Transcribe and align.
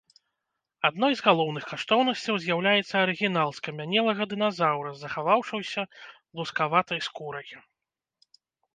Адной 0.87 1.13
з 1.19 1.25
галоўных 1.27 1.63
каштоўнасцяў 1.73 2.39
з'яўляецца 2.47 2.95
арыгінал 3.03 3.49
скамянелага 3.59 4.23
дыназаўра 4.33 4.89
з 4.97 5.05
захаваўшайся 5.05 5.81
лускаватай 6.41 6.99
скурай. 7.11 7.47